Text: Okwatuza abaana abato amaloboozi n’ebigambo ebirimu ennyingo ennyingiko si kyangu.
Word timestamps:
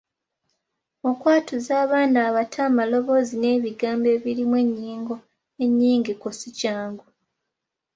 Okwatuza 1.09 1.71
abaana 1.83 2.17
abato 2.29 2.57
amaloboozi 2.69 3.33
n’ebigambo 3.37 4.07
ebirimu 4.17 4.55
ennyingo 4.63 5.15
ennyingiko 5.63 6.27
si 6.39 6.49
kyangu. 6.59 7.05